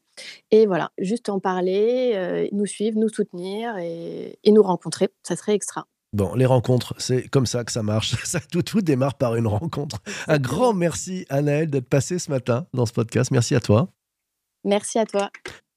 Et 0.52 0.66
voilà, 0.66 0.92
juste 0.98 1.30
en 1.30 1.40
parler, 1.40 2.50
nous 2.52 2.66
suivre, 2.66 3.00
nous 3.00 3.10
soutenir 3.10 3.78
et, 3.78 4.38
et 4.44 4.52
nous 4.52 4.64
rencontrer, 4.64 5.10
ça 5.24 5.36
serait 5.36 5.54
extra. 5.54 5.88
Bon, 6.14 6.36
les 6.36 6.46
rencontres, 6.46 6.94
c'est 7.00 7.28
comme 7.28 7.48
ça 7.48 7.64
que 7.64 7.72
ça 7.72 7.82
marche. 7.82 8.16
Ça, 8.24 8.40
tout, 8.40 8.62
tout 8.62 8.82
démarre 8.82 9.16
par 9.16 9.36
une 9.36 9.48
rencontre. 9.48 9.98
Un 10.28 10.38
grand 10.38 10.74
merci, 10.74 11.26
Anaël, 11.30 11.70
d'être 11.70 11.90
passé 11.90 12.20
ce 12.20 12.30
matin 12.30 12.68
dans 12.74 12.86
ce 12.86 12.94
podcast. 12.94 13.32
Merci 13.32 13.56
à 13.56 13.60
toi. 13.60 13.90
Merci 14.64 15.00
à 15.00 15.06
toi. 15.06 15.30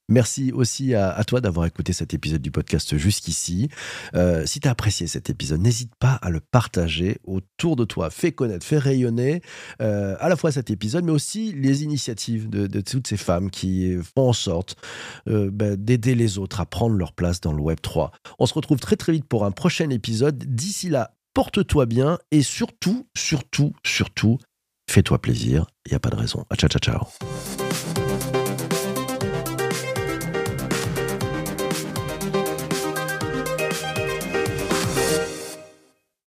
Merci 0.09 0.53
aussi 0.53 0.95
à, 0.95 1.21
toi 1.25 1.41
d'avoir 1.41 1.65
écouté 1.65 1.91
cet 1.91 2.13
épisode 2.13 2.41
du 2.41 2.49
podcast 2.49 2.97
jusqu'ici. 2.97 3.67
Euh, 4.15 4.45
si 4.45 4.61
tu 4.61 4.67
as 4.69 4.71
apprécié 4.71 5.05
cet 5.05 5.29
épisode, 5.29 5.59
n'hésite 5.59 5.91
pas 5.99 6.13
à 6.13 6.29
le 6.29 6.39
partager 6.39 7.17
autour 7.25 7.75
de 7.75 7.83
toi. 7.83 8.09
Fais 8.09 8.31
connaître, 8.31 8.65
fais 8.65 8.77
rayonner 8.77 9.41
euh, 9.81 10.15
à 10.21 10.29
la 10.29 10.37
fois 10.37 10.53
cet 10.53 10.71
épisode, 10.71 11.03
mais 11.03 11.11
aussi 11.11 11.51
les 11.51 11.83
initiatives 11.83 12.49
de, 12.49 12.79
toutes 12.79 13.07
ces 13.07 13.17
femmes 13.17 13.49
qui 13.49 13.97
font 14.15 14.29
en 14.29 14.33
sorte 14.33 14.77
euh, 15.27 15.49
ben, 15.51 15.75
d'aider 15.75 16.15
les 16.15 16.37
autres 16.37 16.61
à 16.61 16.65
prendre 16.65 16.95
leur 16.95 17.11
place 17.11 17.41
dans 17.41 17.51
le 17.51 17.61
Web 17.61 17.81
3. 17.81 18.11
On 18.39 18.45
se 18.45 18.53
retrouve 18.53 18.79
très 18.79 18.95
très 18.95 19.11
vite 19.11 19.25
pour 19.25 19.43
un 19.43 19.51
prochain 19.51 19.89
épisode. 19.89 20.37
D'ici 20.37 20.87
là, 20.87 21.15
porte-toi 21.33 21.85
bien 21.85 22.17
et 22.31 22.43
surtout, 22.43 23.07
surtout, 23.17 23.73
surtout, 23.83 24.37
fais-toi 24.89 25.19
plaisir. 25.19 25.67
Il 25.85 25.89
n'y 25.89 25.95
a 25.95 25.99
pas 25.99 26.11
de 26.11 26.15
raison. 26.15 26.45
Ciao, 26.55 26.69
ciao, 26.69 26.79
ciao. 26.79 28.06